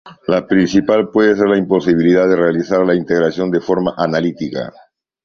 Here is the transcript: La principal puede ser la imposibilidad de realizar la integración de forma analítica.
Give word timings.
La 0.25 0.47
principal 0.47 1.09
puede 1.11 1.35
ser 1.35 1.47
la 1.47 1.59
imposibilidad 1.59 2.27
de 2.27 2.35
realizar 2.35 2.83
la 2.83 2.95
integración 2.95 3.51
de 3.51 3.61
forma 3.61 3.93
analítica. 3.95 4.73